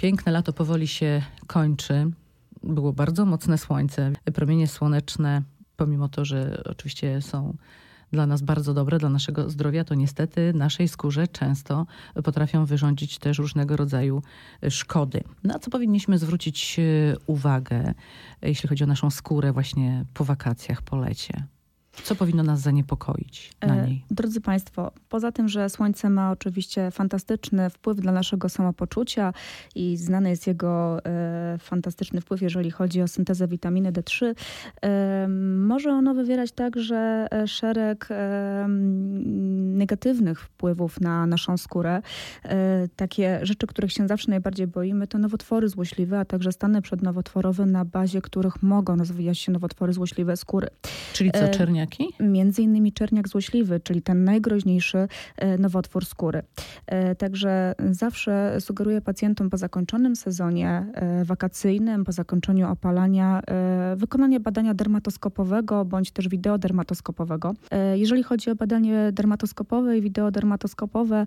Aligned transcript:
Piękne 0.00 0.32
lato 0.32 0.52
powoli 0.52 0.88
się 0.88 1.22
kończy. 1.46 2.10
Było 2.62 2.92
bardzo 2.92 3.26
mocne 3.26 3.58
słońce. 3.58 4.12
Promienie 4.34 4.66
słoneczne, 4.68 5.42
pomimo 5.76 6.08
to, 6.08 6.24
że 6.24 6.62
oczywiście 6.64 7.22
są 7.22 7.56
dla 8.12 8.26
nas 8.26 8.42
bardzo 8.42 8.74
dobre, 8.74 8.98
dla 8.98 9.08
naszego 9.08 9.50
zdrowia, 9.50 9.84
to 9.84 9.94
niestety 9.94 10.52
naszej 10.54 10.88
skórze 10.88 11.28
często 11.28 11.86
potrafią 12.24 12.66
wyrządzić 12.66 13.18
też 13.18 13.38
różnego 13.38 13.76
rodzaju 13.76 14.22
szkody. 14.70 15.20
Na 15.44 15.58
co 15.58 15.70
powinniśmy 15.70 16.18
zwrócić 16.18 16.78
e, 16.78 16.82
uwagę, 17.26 17.94
jeśli 18.42 18.68
chodzi 18.68 18.84
o 18.84 18.86
naszą 18.86 19.10
skórę 19.10 19.52
właśnie 19.52 20.04
po 20.14 20.24
wakacjach, 20.24 20.82
po 20.82 20.96
lecie? 20.96 21.46
Co 22.04 22.14
powinno 22.14 22.42
nas 22.42 22.60
zaniepokoić 22.60 23.52
na 23.62 23.76
E, 23.76 23.86
niej? 23.86 24.04
Drodzy 24.10 24.40
Państwo, 24.40 24.92
poza 25.08 25.32
tym, 25.32 25.48
że 25.48 25.70
słońce 25.70 26.10
ma 26.10 26.30
oczywiście 26.30 26.90
fantastyczny 26.90 27.70
wpływ 27.70 28.00
dla 28.00 28.12
naszego 28.12 28.48
samopoczucia 28.48 29.32
i 29.74 29.96
znany 29.96 30.30
jest 30.30 30.46
jego 30.46 31.04
e, 31.04 31.58
fantastyczny 31.58 32.20
wpływ, 32.20 32.42
jeżeli 32.42 32.70
chodzi 32.70 33.02
o 33.02 33.08
syntezę 33.08 33.48
witaminy 33.48 33.92
D3, 33.92 34.34
e, 34.82 35.28
może 35.58 35.90
ono 35.90 36.14
wywierać 36.14 36.52
także 36.52 37.26
e, 37.30 37.48
szereg 37.48 38.08
e, 38.10 38.66
negatywnych 39.74 40.40
wpływów 40.40 41.00
na 41.00 41.26
naszą 41.26 41.56
skórę. 41.56 42.02
E, 42.44 42.88
takie 42.96 43.40
rzeczy, 43.42 43.66
których 43.66 43.92
się 43.92 44.08
zawsze 44.08 44.30
najbardziej 44.30 44.66
boimy, 44.66 45.06
to 45.06 45.18
nowotwory 45.18 45.68
złośliwe, 45.68 46.18
a 46.18 46.24
także 46.24 46.52
stany 46.52 46.82
przednowotworowe, 46.82 47.66
na 47.66 47.84
bazie 47.84 48.20
których 48.22 48.62
mogą 48.62 48.96
rozwijać 48.96 49.38
się 49.38 49.52
nowotwory 49.52 49.92
złośliwe 49.92 50.36
skóry. 50.36 50.68
Czyli 51.12 51.30
co, 51.32 51.38
e, 51.38 51.48
czerniaki? 51.90 52.14
Między 52.20 52.62
innymi 52.62 52.92
czerniak 52.92 53.28
złośliwy, 53.28 53.80
czyli 53.80 54.02
ten 54.02 54.24
najgroźniejszy 54.24 55.08
e, 55.36 55.58
nowotwór 55.58 56.04
skóry. 56.04 56.42
E, 56.86 57.14
Także 57.14 57.74
zawsze 57.90 58.56
sugeruję 58.60 59.00
pacjentom 59.00 59.50
po 59.50 59.56
zakończonym 59.56 60.16
sezonie 60.16 60.86
e, 60.94 61.24
wakacyjnym, 61.24 62.04
po 62.04 62.12
zakończeniu 62.12 62.70
opalania, 62.70 63.42
wykonanie 63.96 64.40
badania 64.40 64.74
dermatoskopowego 64.74 65.84
bądź 65.84 66.10
też 66.10 66.28
wideodermatoskopowego. 66.28 67.54
Jeżeli 67.94 68.22
chodzi 68.22 68.50
o 68.50 68.54
badanie 68.54 69.12
dermatoskopowe 69.12 69.98
i 69.98 70.02
wideodermatoskopowe, 70.02 71.26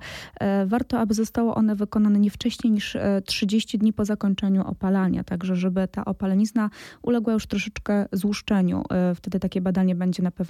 warto, 0.65 0.99
aby 0.99 1.13
zostało 1.13 1.55
one 1.55 1.75
wykonane 1.75 2.19
nie 2.19 2.29
wcześniej 2.29 2.73
niż 2.73 2.95
e, 2.95 3.21
30 3.25 3.77
dni 3.77 3.93
po 3.93 4.05
zakończeniu 4.05 4.67
opalania, 4.67 5.23
także 5.23 5.55
żeby 5.55 5.87
ta 5.87 6.05
opalenizna 6.05 6.69
uległa 7.01 7.33
już 7.33 7.47
troszeczkę 7.47 8.05
złuszczeniu. 8.11 8.83
Wtedy 9.15 9.39
takie 9.39 9.61
badanie 9.61 9.95
będzie 9.95 10.23
na 10.23 10.31
pewno 10.31 10.42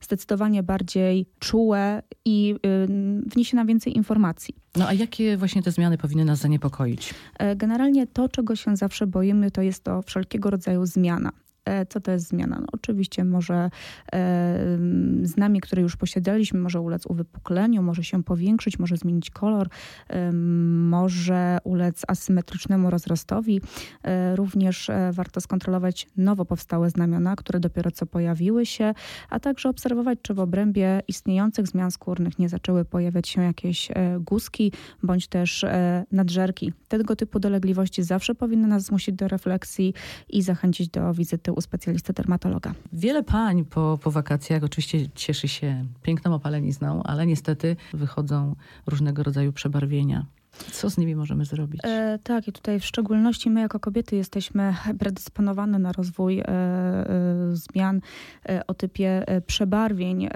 zdecydowanie 0.00 0.62
bardziej 0.62 1.26
czułe 1.38 2.02
i 2.24 2.54
y, 2.66 2.86
wniesie 3.26 3.56
nam 3.56 3.66
więcej 3.66 3.96
informacji. 3.96 4.54
No 4.76 4.88
a 4.88 4.92
jakie 4.92 5.36
właśnie 5.36 5.62
te 5.62 5.70
zmiany 5.70 5.98
powinny 5.98 6.24
nas 6.24 6.38
zaniepokoić? 6.38 7.14
E, 7.38 7.56
Generalnie 7.56 8.06
to, 8.06 8.28
czego 8.28 8.56
się 8.56 8.76
zawsze 8.76 9.06
boimy, 9.06 9.50
to 9.50 9.62
jest 9.62 9.84
to 9.84 10.02
wszelkiego 10.02 10.50
rodzaju 10.50 10.86
zmiana. 10.86 11.32
E, 11.68 11.86
Co 11.86 12.00
to 12.00 12.10
jest 12.10 12.28
zmiana? 12.28 12.58
No, 12.60 12.66
oczywiście 12.72 13.24
może 13.24 13.70
e, 14.12 14.78
znamie, 15.22 15.60
które 15.60 15.82
już 15.82 15.96
posiadaliśmy, 15.96 16.60
może 16.60 16.80
ulec 16.80 17.06
uwypukleniu, 17.06 17.82
może 17.82 18.04
się 18.04 18.22
powiększyć, 18.22 18.78
może 18.78 18.96
zmienić 18.96 19.30
kolor, 19.30 19.68
em, 20.08 20.88
może 20.88 21.58
ulec 21.64 22.02
asymetrycznemu 22.08 22.90
rozrostowi. 22.90 23.60
E, 24.02 24.36
Również 24.36 24.90
e, 24.90 25.10
warto 25.12 25.40
skontrolować 25.40 26.08
nowo 26.16 26.44
powstałe 26.44 26.90
znamiona, 26.90 27.36
które 27.36 27.60
dopiero 27.60 27.90
co 27.90 28.06
pojawiły 28.06 28.66
się, 28.66 28.94
a 29.30 29.40
także 29.40 29.68
obserwować, 29.68 30.18
czy 30.22 30.34
w 30.34 30.40
obrębie 30.40 31.00
istniejących 31.08 31.66
zmian 31.66 31.90
skórnych 31.90 32.38
nie 32.38 32.48
zaczęły 32.48 32.84
pojawiać 32.84 33.28
się 33.28 33.42
jakieś 33.42 33.90
e, 33.90 33.94
guzki 34.20 34.72
bądź 35.02 35.28
też 35.28 35.64
e, 35.64 36.04
nadżerki. 36.12 36.72
Tego 36.88 37.16
typu 37.16 37.40
dolegliwości 37.40 38.02
zawsze 38.02 38.34
powinny 38.34 38.68
nas 38.68 38.82
zmusić 38.82 39.14
do 39.14 39.28
refleksji 39.28 39.94
i 40.28 40.42
zachęcić 40.42 40.88
do 40.88 41.14
wizyty 41.14 41.52
u 41.58 41.60
specjalisty 41.60 42.12
dermatologa. 42.12 42.74
Wiele 42.92 43.22
pań 43.22 43.64
po, 43.64 43.98
po 44.02 44.10
wakacjach 44.10 44.64
oczywiście 44.64 45.10
cieszy 45.10 45.48
się 45.48 45.84
piękną 46.02 46.34
opalenizną, 46.34 47.02
ale 47.02 47.26
niestety 47.26 47.76
wychodzą 47.92 48.56
różnego 48.86 49.22
rodzaju 49.22 49.52
przebarwienia. 49.52 50.26
Co 50.72 50.90
z 50.90 50.98
nimi 50.98 51.16
możemy 51.16 51.44
zrobić? 51.44 51.80
E, 51.84 52.18
tak, 52.22 52.48
i 52.48 52.52
tutaj 52.52 52.80
w 52.80 52.84
szczególności 52.84 53.50
my 53.50 53.60
jako 53.60 53.80
kobiety 53.80 54.16
jesteśmy 54.16 54.74
predysponowane 54.98 55.78
na 55.78 55.92
rozwój 55.92 56.38
e, 56.38 56.44
e, 56.48 57.06
zmian 57.52 58.00
e, 58.48 58.66
o 58.66 58.74
typie 58.74 59.28
e, 59.28 59.40
przebarwień. 59.40 60.24
E, 60.24 60.30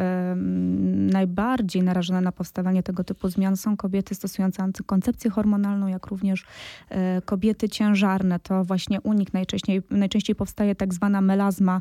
najbardziej 1.12 1.82
narażone 1.82 2.20
na 2.20 2.32
powstawanie 2.32 2.82
tego 2.82 3.04
typu 3.04 3.28
zmian 3.28 3.56
są 3.56 3.76
kobiety 3.76 4.14
stosujące 4.14 4.62
antykoncepcję 4.62 5.30
hormonalną, 5.30 5.86
jak 5.86 6.06
również 6.06 6.44
kobiety 7.24 7.68
ciężarne. 7.68 8.38
To 8.38 8.64
właśnie 8.64 9.00
u 9.00 9.12
nich 9.12 9.34
najczęściej, 9.34 9.82
najczęściej 9.90 10.36
powstaje 10.36 10.74
tak 10.74 10.94
zwana 10.94 11.20
melazma, 11.20 11.80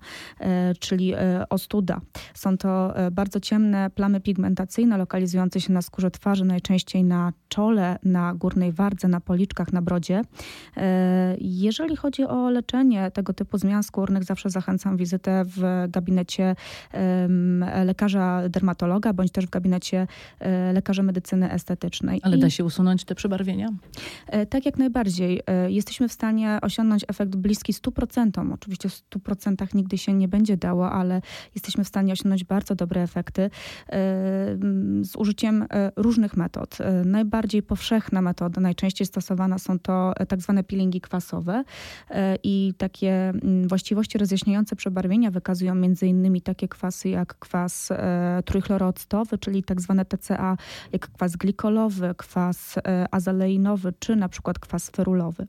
czyli 0.80 1.14
ostuda. 1.50 2.02
Są 2.34 2.58
to 2.58 2.94
bardzo 3.12 3.40
ciemne 3.40 3.90
plamy 3.90 4.22
pigmentacyjne 4.22 4.98
lokalizujące 4.98 5.62
się 5.62 5.74
na 5.74 5.82
skórze 5.82 6.12
twarzy, 6.12 6.46
najczęściej 6.46 7.04
na 7.04 7.34
czole, 7.50 8.00
na 8.04 8.31
górnej 8.36 8.72
wardze, 8.72 9.08
na 9.08 9.22
policzkach, 9.22 9.74
na 9.74 9.82
brodzie. 9.82 10.22
E, 10.78 11.36
Jeżeli 11.40 11.96
chodzi 11.96 12.24
o 12.24 12.50
leczenie 12.50 13.12
tego 13.12 13.34
typu 13.34 13.58
zmian 13.58 13.84
skórnych, 13.84 14.24
zawsze 14.24 14.50
zachęcam 14.50 14.98
wizytę 14.98 15.44
w 15.46 15.86
gabinecie 15.90 16.56
lekarza 17.86 18.50
dermatologa 18.50 19.14
bądź 19.14 19.32
też 19.32 19.46
w 19.46 19.50
gabinecie 19.50 20.08
e, 20.40 20.74
lekarza 20.74 21.04
medycyny 21.04 21.52
estetycznej. 21.52 22.20
Ale 22.24 22.38
I- 22.38 22.40
da 22.40 22.50
się 22.50 22.66
usunąć 22.66 23.04
te 23.06 23.16
przebarwienia? 23.16 23.70
E, 24.28 24.46
Tak 24.46 24.66
jak 24.66 24.78
najbardziej. 24.78 25.42
Jesteśmy 25.68 26.08
w 26.10 26.12
stanie 26.14 26.60
osiągnąć 26.62 27.06
efekt 27.08 27.36
bliski 27.36 27.74
100%. 27.74 28.54
Oczywiście 28.54 28.90
w 28.90 28.94
100% 29.10 29.76
nigdy 29.76 29.98
się 29.98 30.14
nie 30.14 30.28
będzie 30.28 30.58
dało, 30.58 30.92
ale 30.92 31.22
jesteśmy 31.56 31.84
w 31.84 31.88
stanie 31.88 32.14
osiągnąć 32.14 32.44
bardzo 32.44 32.76
dobre 32.76 33.02
efekty 33.04 33.50
z 35.02 35.16
użyciem 35.18 35.66
różnych 35.96 36.38
metod. 36.38 36.78
Najbardziej 37.06 37.64
powszechna 37.64 38.21
metoda, 38.22 38.62
najczęściej 38.62 39.08
stosowana 39.08 39.60
są 39.60 39.80
to 39.80 40.14
e, 40.18 40.26
tak 40.26 40.42
zwane 40.42 40.64
peelingi 40.64 41.02
kwasowe 41.02 41.64
e, 42.10 42.36
i 42.44 42.74
takie 42.78 43.30
mm, 43.30 43.68
właściwości 43.68 44.18
rozjaśniające 44.18 44.76
przebarwienia 44.76 45.32
wykazują 45.32 45.76
innymi 46.02 46.42
takie 46.42 46.68
kwasy 46.68 47.10
jak 47.10 47.40
kwas 47.40 47.92
e, 47.92 48.44
trójchlorooctowy, 48.46 49.38
czyli 49.38 49.64
tak 49.64 49.82
zwane 49.82 50.06
TCA, 50.06 50.58
jak 50.92 51.08
kwas 51.08 51.36
glikolowy, 51.36 52.16
kwas 52.18 52.76
azaleinowy, 53.12 53.94
czy 54.00 54.16
na 54.16 54.30
przykład 54.30 54.60
kwas 54.60 54.90
ferulowy. 54.90 55.48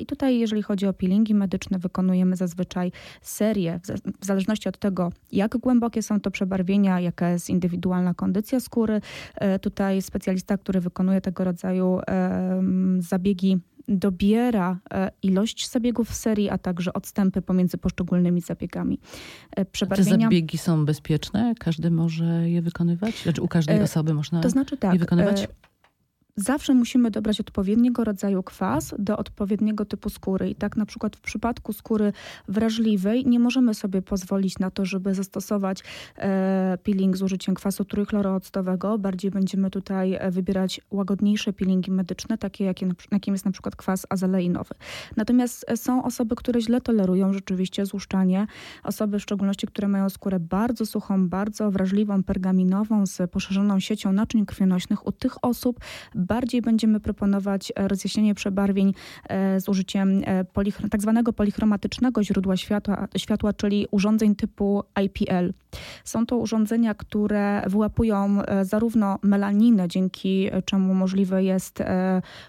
I 0.00 0.06
tutaj, 0.06 0.38
jeżeli 0.38 0.62
chodzi 0.62 0.86
o 0.86 0.92
peelingi 0.92 1.34
medyczne, 1.34 1.78
wykonujemy 1.78 2.36
zazwyczaj 2.36 2.92
serię, 3.22 3.80
w 3.82 3.86
za- 3.86 3.94
w 4.20 4.24
zależności 4.24 4.68
od 4.68 4.78
tego, 4.78 5.12
jak 5.32 5.56
głębokie 5.56 6.02
są 6.02 6.20
to 6.20 6.30
przebarwienia, 6.30 7.00
jaka 7.00 7.28
jest 7.28 7.50
indywidualna 7.50 8.14
kondycja 8.14 8.60
skóry. 8.60 9.00
Tutaj 9.60 10.02
specjalista, 10.02 10.58
który 10.58 10.80
wykonuje 10.80 11.20
tego 11.20 11.44
rodzaju 11.44 11.69
em, 12.06 13.02
zabiegi, 13.02 13.58
dobiera 13.90 14.78
e, 14.94 15.10
ilość 15.22 15.70
zabiegów 15.70 16.08
w 16.08 16.14
serii, 16.14 16.50
a 16.50 16.58
także 16.58 16.92
odstępy 16.92 17.42
pomiędzy 17.42 17.78
poszczególnymi 17.78 18.40
zabiegami. 18.40 18.98
E, 19.50 19.56
Te 19.56 19.64
Przebarwienia, 19.64 20.26
zabiegi 20.26 20.58
są 20.58 20.84
bezpieczne? 20.84 21.54
Każdy 21.58 21.90
może 21.90 22.50
je 22.50 22.62
wykonywać? 22.62 23.22
Znaczy 23.22 23.42
u 23.42 23.48
każdej 23.48 23.78
E, 23.78 23.82
osoby 23.82 24.14
można 24.14 24.40
to 24.40 24.50
znaczy 24.50 24.76
tak, 24.76 24.92
je 24.92 24.98
wykonywać? 24.98 25.48
Zawsze 26.42 26.74
musimy 26.74 27.10
dobrać 27.10 27.40
odpowiedniego 27.40 28.04
rodzaju 28.04 28.42
kwas 28.42 28.94
do 28.98 29.18
odpowiedniego 29.18 29.84
typu 29.84 30.10
skóry. 30.10 30.50
I 30.50 30.54
tak 30.54 30.76
na 30.76 30.86
przykład 30.86 31.16
w 31.16 31.20
przypadku 31.20 31.72
skóry 31.72 32.12
wrażliwej 32.48 33.26
nie 33.26 33.38
możemy 33.38 33.74
sobie 33.74 34.02
pozwolić 34.02 34.58
na 34.58 34.70
to, 34.70 34.84
żeby 34.84 35.14
zastosować 35.14 35.82
e, 36.16 36.78
peeling 36.82 37.16
z 37.16 37.22
użyciem 37.22 37.54
kwasu 37.54 37.84
trójchlorooctowego. 37.84 38.98
Bardziej 38.98 39.30
będziemy 39.30 39.70
tutaj 39.70 40.14
e, 40.14 40.30
wybierać 40.30 40.80
łagodniejsze 40.90 41.52
peelingi 41.52 41.90
medyczne, 41.90 42.38
takie 42.38 42.64
jakie, 42.64 42.88
jakim 43.12 43.34
jest 43.34 43.44
na 43.44 43.52
przykład 43.52 43.76
kwas 43.76 44.06
azaleinowy. 44.08 44.74
Natomiast 45.16 45.64
e, 45.68 45.76
są 45.76 46.04
osoby, 46.04 46.36
które 46.36 46.60
źle 46.60 46.80
tolerują 46.80 47.32
rzeczywiście 47.32 47.86
złuszczanie. 47.86 48.46
Osoby 48.84 49.18
w 49.18 49.22
szczególności, 49.22 49.66
które 49.66 49.88
mają 49.88 50.10
skórę 50.10 50.40
bardzo 50.40 50.86
suchą, 50.86 51.28
bardzo 51.28 51.70
wrażliwą, 51.70 52.22
pergaminową, 52.22 53.06
z 53.06 53.30
poszerzoną 53.30 53.80
siecią 53.80 54.12
naczyń 54.12 54.46
krwionośnych. 54.46 55.06
U 55.06 55.12
tych 55.12 55.44
osób 55.44 55.80
bardziej 56.30 56.62
będziemy 56.62 57.00
proponować 57.00 57.72
e, 57.76 57.88
rozjaśnienie 57.88 58.34
przebarwień 58.34 58.94
e, 59.28 59.60
z 59.60 59.68
użyciem 59.68 60.22
e, 60.26 60.88
tak 60.90 61.02
zwanego 61.02 61.32
polichromatycznego 61.32 62.24
źródła 62.24 62.56
światła, 62.56 63.08
światła, 63.16 63.52
czyli 63.52 63.86
urządzeń 63.90 64.34
typu 64.34 64.82
IPL. 65.04 65.52
Są 66.04 66.26
to 66.26 66.36
urządzenia, 66.36 66.94
które 66.94 67.62
wyłapują 67.66 68.38
zarówno 68.62 69.18
melaninę, 69.22 69.88
dzięki 69.88 70.50
czemu 70.64 70.94
możliwe 70.94 71.44
jest 71.44 71.82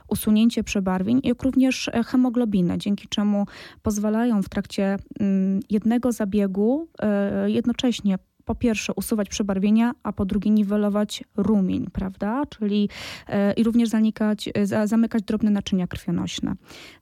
usunięcie 0.07 0.63
przebarwień, 0.63 1.21
jak 1.23 1.43
również 1.43 1.89
hemoglobinę, 2.05 2.77
dzięki 2.77 3.07
czemu 3.07 3.45
pozwalają 3.81 4.41
w 4.43 4.49
trakcie 4.49 4.97
mm, 5.19 5.59
jednego 5.69 6.11
zabiegu 6.11 6.87
jednocześnie 7.45 8.17
po 8.45 8.55
pierwsze 8.55 8.93
usuwać 8.93 9.29
przebarwienia, 9.29 9.91
a 10.03 10.13
po 10.13 10.25
drugie 10.25 10.51
niwelować 10.51 11.23
rumień, 11.37 11.87
prawda? 11.93 12.43
Czyli 12.45 12.89
e, 13.27 13.53
i 13.53 13.63
również 13.63 13.89
zanikać, 13.89 14.49
za, 14.63 14.87
zamykać 14.87 15.23
drobne 15.23 15.51
naczynia 15.51 15.87
krwionośne. 15.87 16.55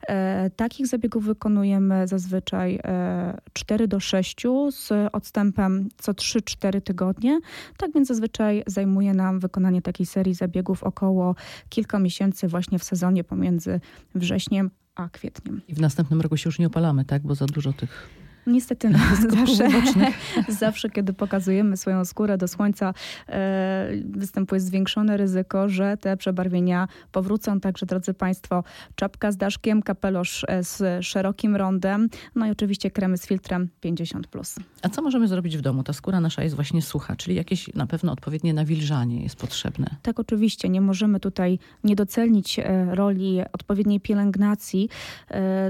E, 0.08 0.50
takich 0.50 0.86
zabiegów 0.86 1.24
wykonujemy 1.24 2.08
zazwyczaj 2.08 2.80
e, 2.84 3.38
4 3.52 3.88
do 3.88 4.00
6 4.00 4.36
z 4.70 4.92
odstępem 5.12 5.88
co 5.96 6.12
3-4 6.12 6.80
tygodnie. 6.80 7.40
Tak 7.76 7.92
więc 7.92 8.08
zazwyczaj 8.08 8.62
zajmuje 8.66 9.14
nam 9.14 9.40
wykonanie 9.40 9.82
takiej 9.82 10.06
serii 10.06 10.34
zabiegów 10.34 10.84
około 10.84 11.34
kilka 11.68 11.98
miesięcy 11.98 12.48
właśnie 12.48 12.78
w 12.78 12.84
sezonie 12.84 13.24
pomiędzy 13.24 13.80
wrześniem 14.14 14.70
a 14.94 15.08
kwietniem. 15.08 15.62
I 15.68 15.74
w 15.74 15.80
następnym 15.80 16.20
roku 16.20 16.36
się 16.36 16.48
już 16.48 16.58
nie 16.58 16.66
opalamy, 16.66 17.04
tak? 17.04 17.22
Bo 17.22 17.34
za 17.34 17.46
dużo 17.46 17.72
tych 17.72 18.08
Niestety, 18.50 18.90
no, 18.90 18.98
zawsze, 19.30 19.68
zawsze, 20.60 20.90
kiedy 20.90 21.12
pokazujemy 21.12 21.76
swoją 21.76 22.04
skórę 22.04 22.38
do 22.38 22.48
słońca, 22.48 22.94
e, 23.28 23.88
występuje 24.04 24.60
zwiększone 24.60 25.16
ryzyko, 25.16 25.68
że 25.68 25.96
te 25.96 26.16
przebarwienia 26.16 26.88
powrócą. 27.12 27.60
Także, 27.60 27.86
drodzy 27.86 28.14
Państwo, 28.14 28.64
czapka 28.94 29.32
z 29.32 29.36
daszkiem, 29.36 29.82
kapelusz 29.82 30.44
e, 30.48 30.64
z 30.64 31.04
szerokim 31.04 31.56
rondem, 31.56 32.08
no 32.34 32.46
i 32.46 32.50
oczywiście 32.50 32.90
kremy 32.90 33.18
z 33.18 33.26
filtrem 33.26 33.68
50+. 33.84 34.20
Plus. 34.30 34.56
A 34.82 34.88
co 34.88 35.02
możemy 35.02 35.28
zrobić 35.28 35.56
w 35.56 35.60
domu? 35.60 35.82
Ta 35.82 35.92
skóra 35.92 36.20
nasza 36.20 36.42
jest 36.42 36.54
właśnie 36.54 36.82
sucha, 36.82 37.16
czyli 37.16 37.36
jakieś 37.36 37.74
na 37.74 37.86
pewno 37.86 38.12
odpowiednie 38.12 38.54
nawilżanie 38.54 39.22
jest 39.22 39.36
potrzebne. 39.36 39.96
Tak, 40.02 40.20
oczywiście. 40.20 40.68
Nie 40.68 40.80
możemy 40.80 41.20
tutaj 41.20 41.58
nie 41.84 41.96
docenić 41.96 42.58
e, 42.58 42.94
roli 42.94 43.40
odpowiedniej 43.52 44.00
pielęgnacji. 44.00 44.88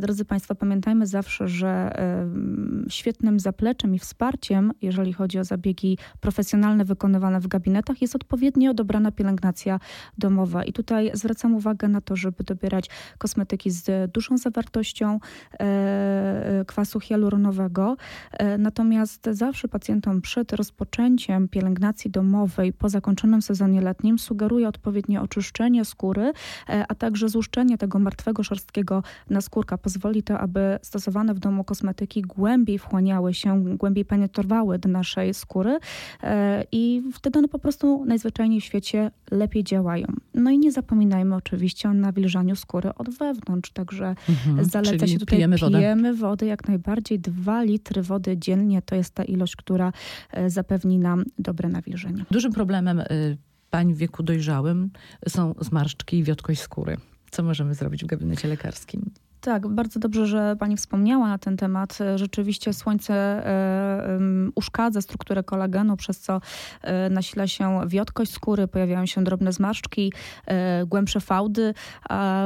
Drodzy 0.00 0.24
Państwo, 0.24 0.54
pamiętajmy 0.54 1.06
zawsze, 1.06 1.48
że 1.48 1.92
świetnym 2.88 3.40
zapleczem 3.40 3.94
i 3.94 3.98
wsparciem, 3.98 4.72
jeżeli 4.82 5.12
chodzi 5.12 5.38
o 5.38 5.44
zabiegi 5.44 5.98
profesjonalne 6.20 6.84
wykonywane 6.84 7.40
w 7.40 7.46
gabinetach, 7.46 8.02
jest 8.02 8.16
odpowiednio 8.16 8.74
dobrana 8.74 9.12
pielęgnacja 9.12 9.80
domowa. 10.18 10.64
I 10.64 10.72
tutaj 10.72 11.10
zwracam 11.14 11.54
uwagę 11.54 11.88
na 11.88 12.00
to, 12.00 12.16
żeby 12.16 12.44
dobierać 12.44 12.90
kosmetyki 13.18 13.70
z 13.70 14.12
dużą 14.12 14.38
zawartością 14.38 15.20
e, 15.60 16.64
kwasu 16.66 17.00
hialuronowego. 17.00 17.96
E, 18.32 18.58
natomiast 18.58 19.28
zawsze 19.32 19.68
pacjentom 19.68 20.20
przed 20.20 20.52
rozpoczęciem 20.52 21.48
pielęgnacji 21.48 22.10
domowej 22.10 22.72
po 22.72 22.88
zakończonym 22.88 23.42
sezonie 23.42 23.80
letnim 23.80 24.18
sugeruję 24.18 24.68
odpowiednie 24.68 25.20
oczyszczenie 25.20 25.84
skóry, 25.84 26.32
e, 26.68 26.84
a 26.88 26.94
także 26.94 27.28
złuszczenie 27.28 27.78
tego 27.78 27.98
martwego 27.98 28.42
szorstkiego 28.42 29.02
naskórka. 29.30 29.78
Pozwoli 29.78 30.22
to, 30.22 30.38
aby 30.38 30.78
stosowane 30.82 31.34
w 31.34 31.38
domu 31.38 31.64
kosmetyki 31.64 32.22
głębiej 32.22 32.49
wchłaniały 32.78 33.34
się, 33.34 33.64
głębiej 33.64 34.04
penetrowały 34.04 34.78
do 34.78 34.88
naszej 34.88 35.34
skóry 35.34 35.78
e, 36.22 36.64
i 36.72 37.02
wtedy 37.12 37.38
one 37.38 37.48
po 37.48 37.58
prostu 37.58 38.04
najzwyczajniej 38.04 38.60
w 38.60 38.64
świecie 38.64 39.10
lepiej 39.30 39.64
działają. 39.64 40.06
No 40.34 40.50
i 40.50 40.58
nie 40.58 40.72
zapominajmy 40.72 41.34
oczywiście 41.34 41.88
o 41.88 41.94
nawilżaniu 41.94 42.56
skóry 42.56 42.94
od 42.94 43.10
wewnątrz, 43.10 43.70
także 43.70 44.14
mhm, 44.28 44.64
zaleca 44.64 45.06
się 45.06 45.18
tutaj 45.18 45.38
pijemy, 45.38 45.56
pijemy 45.56 46.14
wodę. 46.14 46.14
wody 46.14 46.46
jak 46.46 46.68
najbardziej. 46.68 47.18
Dwa 47.18 47.62
litry 47.62 48.02
wody 48.02 48.38
dziennie 48.38 48.82
to 48.82 48.94
jest 48.94 49.14
ta 49.14 49.24
ilość, 49.24 49.56
która 49.56 49.92
e, 50.32 50.50
zapewni 50.50 50.98
nam 50.98 51.24
dobre 51.38 51.68
nawilżenie. 51.68 52.24
Dużym 52.30 52.52
problemem 52.52 53.00
y, 53.00 53.38
pań 53.70 53.94
w 53.94 53.96
wieku 53.96 54.22
dojrzałym 54.22 54.90
są 55.28 55.54
zmarszczki 55.60 56.18
i 56.18 56.24
wiotkość 56.24 56.60
skóry. 56.60 56.96
Co 57.30 57.42
możemy 57.42 57.74
zrobić 57.74 58.04
w 58.04 58.06
gabinecie 58.06 58.48
lekarskim? 58.48 59.10
Tak, 59.40 59.68
bardzo 59.68 60.00
dobrze, 60.00 60.26
że 60.26 60.56
Pani 60.58 60.76
wspomniała 60.76 61.28
na 61.28 61.38
ten 61.38 61.56
temat. 61.56 61.98
Rzeczywiście 62.16 62.72
słońce 62.72 63.14
e, 63.14 64.18
uszkadza 64.54 65.00
strukturę 65.00 65.42
kolagenu, 65.42 65.96
przez 65.96 66.20
co 66.20 66.40
e, 66.82 67.10
nasila 67.10 67.46
się 67.46 67.80
wiotkość 67.86 68.32
skóry, 68.32 68.68
pojawiają 68.68 69.06
się 69.06 69.24
drobne 69.24 69.52
zmarszczki, 69.52 70.12
e, 70.46 70.86
głębsze 70.86 71.20
fałdy, 71.20 71.74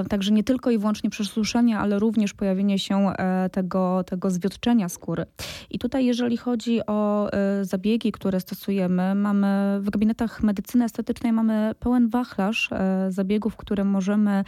także 0.08 0.32
nie 0.32 0.44
tylko 0.44 0.70
i 0.70 0.79
wyłącznie 0.79 1.11
przesuszenie, 1.11 1.79
ale 1.79 1.99
również 1.99 2.35
pojawienie 2.35 2.79
się 2.79 3.12
tego, 3.52 4.05
tego 4.05 4.31
zwiotczenia 4.31 4.88
skóry. 4.88 5.26
I 5.70 5.79
tutaj, 5.79 6.06
jeżeli 6.06 6.37
chodzi 6.37 6.87
o 6.87 7.31
zabiegi, 7.62 8.12
które 8.12 8.41
stosujemy, 8.41 9.14
mamy 9.14 9.79
w 9.81 9.91
gabinetach 9.91 10.43
medycyny 10.43 10.85
estetycznej 10.85 11.32
mamy 11.32 11.73
pełen 11.81 12.08
wachlarz 12.08 12.70
zabiegów, 13.08 13.56
które 13.56 13.85
możemy 13.85 14.44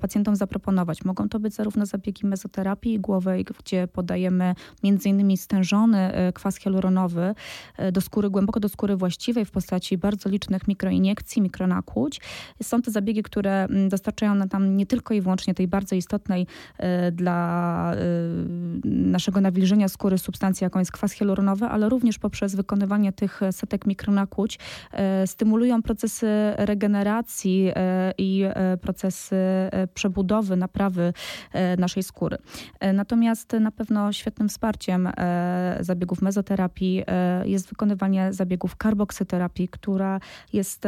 pacjentom 0.00 0.36
zaproponować. 0.36 1.04
Mogą 1.04 1.28
to 1.28 1.40
być 1.40 1.54
zarówno 1.54 1.86
zabiegi 1.90 2.26
mezoterapii 2.26 3.00
głowej, 3.00 3.44
gdzie 3.44 3.88
podajemy 3.88 4.54
m.in. 4.84 5.36
stężony 5.36 5.98
e, 5.98 6.32
kwas 6.32 6.56
hialuronowy 6.56 7.34
e, 7.76 7.92
do 7.92 8.00
skóry, 8.00 8.30
głęboko 8.30 8.60
do 8.60 8.68
skóry 8.68 8.96
właściwej 8.96 9.44
w 9.44 9.50
postaci 9.50 9.98
bardzo 9.98 10.28
licznych 10.28 10.68
mikroiniekcji, 10.68 11.42
mikronakłuć. 11.42 12.20
Są 12.62 12.82
to 12.82 12.90
zabiegi, 12.90 13.22
które 13.22 13.64
mm, 13.64 13.88
dostarczają 13.88 14.34
nam 14.34 14.76
nie 14.76 14.86
tylko 14.86 15.14
i 15.14 15.20
wyłącznie 15.20 15.54
tej 15.54 15.68
bardzo 15.68 15.96
istotnej 15.96 16.46
e, 16.78 17.12
dla 17.12 17.40
naszego 18.84 19.40
nawilżenia 19.40 19.88
skóry 19.88 20.18
substancji, 20.18 20.64
jaką 20.64 20.78
jest 20.78 20.92
kwas 20.92 21.12
hialuronowy, 21.12 21.66
ale 21.66 21.88
również 21.88 22.18
poprzez 22.18 22.54
wykonywanie 22.54 23.12
tych 23.12 23.40
setek 23.50 23.86
mikronakłuć 23.86 24.58
stymulują 25.26 25.82
procesy 25.82 26.26
regeneracji 26.56 27.70
i 28.18 28.44
procesy 28.80 29.36
przebudowy, 29.94 30.56
naprawy 30.56 31.12
naszej 31.80 32.02
skóry. 32.02 32.38
E, 32.80 32.92
natomiast 32.92 33.52
na 33.60 33.70
pewno 33.70 34.12
świetnym 34.12 34.48
wsparciem 34.48 35.08
e, 35.16 35.78
zabiegów 35.80 36.22
mezoterapii 36.22 37.02
e, 37.06 37.48
jest 37.48 37.68
wykonywanie 37.68 38.32
zabiegów 38.32 38.76
karboksyterapii, 38.76 39.68
która 39.68 40.20
jest, 40.52 40.84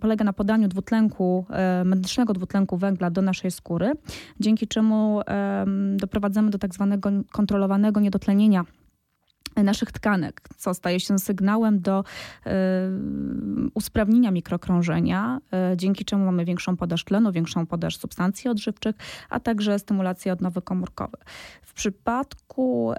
polega 0.00 0.24
na 0.24 0.32
podaniu 0.32 0.68
dwutlenku, 0.68 1.46
medycznego 1.84 2.32
dwutlenku 2.32 2.76
węgla 2.76 3.10
do 3.10 3.22
naszej 3.22 3.50
skóry, 3.50 3.92
dzięki 4.40 4.68
czemu 4.68 5.20
doprowadzamy 5.96 6.50
do 6.50 6.58
tak 6.58 6.74
zwanego 6.74 7.10
kontrolowanego 7.32 8.00
niedotlenienia 8.00 8.64
naszych 9.56 9.92
tkanek, 9.92 10.40
co 10.56 10.74
staje 10.74 11.00
się 11.00 11.18
sygnałem 11.18 11.80
do 11.80 12.04
y, 12.46 12.50
usprawnienia 13.74 14.30
mikrokrążenia, 14.30 15.40
y, 15.72 15.76
dzięki 15.76 16.04
czemu 16.04 16.24
mamy 16.24 16.44
większą 16.44 16.76
podaż 16.76 17.04
tlenu, 17.04 17.32
większą 17.32 17.66
podaż 17.66 17.96
substancji 17.96 18.50
odżywczych, 18.50 18.96
a 19.30 19.40
także 19.40 19.78
stymulację 19.78 20.32
odnowy 20.32 20.62
komórkowej. 20.62 21.20
W 21.62 21.72
przypadku 21.72 22.92
y, 22.92 22.96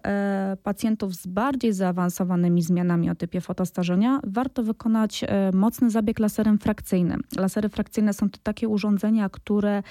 pacjentów 0.57 1.15
z 1.15 1.27
bardziej 1.27 1.73
zaawansowanymi 1.73 2.61
zmianami 2.61 3.09
o 3.09 3.15
typie 3.15 3.41
fotostarzenia 3.41 4.19
warto 4.23 4.63
wykonać 4.63 5.25
mocny 5.53 5.89
zabieg 5.89 6.19
laserem 6.19 6.59
frakcyjnym. 6.59 7.21
Lasery 7.37 7.69
frakcyjne 7.69 8.13
są 8.13 8.29
to 8.29 8.39
takie 8.43 8.67
urządzenia, 8.67 9.29
które 9.29 9.83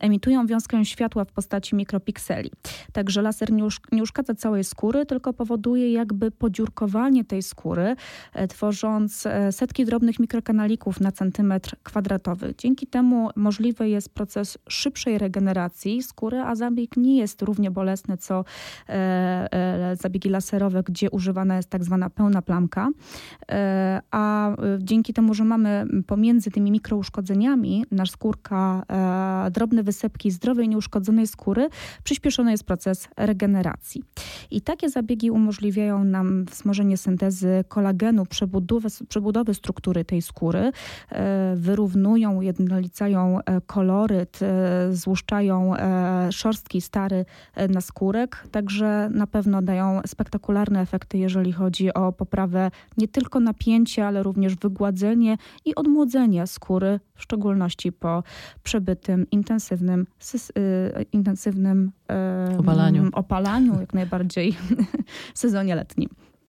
emitują 0.00 0.46
wiązkę 0.46 0.84
światła 0.84 1.24
w 1.24 1.32
postaci 1.32 1.76
mikropikseli. 1.76 2.50
Także 2.92 3.22
laser 3.22 3.52
nie, 3.52 3.68
nie 3.92 4.02
uszkadza 4.02 4.34
całej 4.34 4.64
skóry, 4.64 5.06
tylko 5.06 5.32
powoduje 5.40 5.92
jakby 5.92 6.30
podziurkowanie 6.30 7.24
tej 7.24 7.42
skóry, 7.42 7.96
e, 8.32 8.48
tworząc 8.48 9.26
e, 9.26 9.52
setki 9.52 9.84
drobnych 9.84 10.18
mikrokanalików 10.20 11.00
na 11.00 11.12
centymetr 11.12 11.76
kwadratowy. 11.82 12.54
Dzięki 12.58 12.86
temu 12.86 13.30
możliwy 13.36 13.88
jest 13.88 14.08
proces 14.08 14.58
szybszej 14.68 15.18
regeneracji 15.18 16.02
skóry, 16.02 16.40
a 16.40 16.54
zabieg 16.54 16.96
nie 16.96 17.18
jest 17.18 17.42
równie 17.42 17.70
bolesny 17.70 18.16
co 18.16 18.44
e, 18.88 19.96
zabiegi 20.00 20.28
laserowe, 20.28 20.82
gdzie 20.82 21.10
używana 21.10 21.56
jest 21.56 21.70
tak 21.70 21.84
zwana 21.84 22.10
pełna 22.10 22.42
plamka. 22.42 22.88
A 24.10 24.56
dzięki 24.78 25.12
temu, 25.12 25.34
że 25.34 25.44
mamy 25.44 25.86
pomiędzy 26.06 26.50
tymi 26.50 26.70
mikrouszkodzeniami 26.70 27.84
na 27.90 28.06
skórka 28.06 28.82
drobne 29.50 29.82
wysepki 29.82 30.30
zdrowej, 30.30 30.68
nieuszkodzonej 30.68 31.26
skóry, 31.26 31.68
przyspieszony 32.04 32.50
jest 32.50 32.64
proces 32.64 33.08
regeneracji. 33.16 34.02
I 34.50 34.60
takie 34.60 34.88
zabiegi 34.90 35.29
umożliwiają 35.30 36.04
nam 36.04 36.44
wzmożenie 36.44 36.96
syntezy 36.96 37.64
kolagenu, 37.68 38.26
przebudowy, 38.26 38.88
przebudowy 39.08 39.54
struktury 39.54 40.04
tej 40.04 40.22
skóry, 40.22 40.72
e, 41.12 41.54
wyrównują, 41.56 42.36
ujednolicają 42.36 43.38
e, 43.38 43.60
koloryt, 43.60 44.38
e, 44.42 44.92
złuszczają 44.92 45.74
szorstki 46.30 46.80
stary 46.80 47.24
naskórek, 47.68 48.46
także 48.50 49.10
na 49.12 49.26
pewno 49.26 49.62
dają 49.62 50.00
spektakularne 50.06 50.80
efekty, 50.80 51.18
jeżeli 51.18 51.52
chodzi 51.52 51.94
o 51.94 52.12
poprawę 52.12 52.70
nie 52.96 53.08
tylko 53.08 53.40
napięcia, 53.40 54.06
ale 54.06 54.22
również 54.22 54.56
wygładzenie 54.56 55.36
i 55.64 55.74
odmłodzenie 55.74 56.46
skóry, 56.46 57.00
w 57.14 57.22
szczególności 57.22 57.92
po 57.92 58.22
przebytym 58.62 59.26
intensywnym, 59.30 60.06
intensywnym 61.12 61.92
opalaniu. 62.58 63.08
opalaniu, 63.12 63.80
jak 63.80 63.94
najbardziej 63.94 64.56
sezonie 65.34 65.74
letnim. 65.74 66.08